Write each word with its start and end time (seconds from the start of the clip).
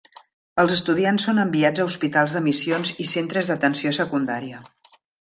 Els 0.63 0.71
estudiants 0.75 1.25
són 1.29 1.41
enviats 1.43 1.85
a 1.85 1.87
hospitals 1.91 2.39
de 2.39 2.43
missions 2.49 2.95
i 3.07 3.09
centres 3.13 3.55
d'atenció 3.55 3.97
secundària. 4.03 4.69